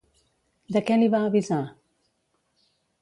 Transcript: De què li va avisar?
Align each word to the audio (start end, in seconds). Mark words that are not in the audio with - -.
De 0.77 0.81
què 0.87 0.97
li 1.01 1.09
va 1.15 1.19
avisar? 1.27 1.61